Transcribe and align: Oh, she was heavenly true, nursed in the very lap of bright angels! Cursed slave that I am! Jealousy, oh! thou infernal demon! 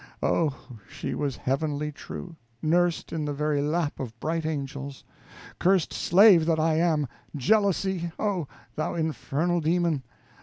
Oh, 0.23 0.57
she 0.89 1.13
was 1.13 1.35
heavenly 1.35 1.91
true, 1.91 2.35
nursed 2.59 3.13
in 3.13 3.23
the 3.25 3.33
very 3.35 3.61
lap 3.61 3.99
of 3.99 4.19
bright 4.19 4.47
angels! 4.47 5.03
Cursed 5.59 5.93
slave 5.93 6.47
that 6.47 6.59
I 6.59 6.73
am! 6.79 7.07
Jealousy, 7.35 8.11
oh! 8.17 8.47
thou 8.75 8.95
infernal 8.95 9.61
demon! 9.61 10.01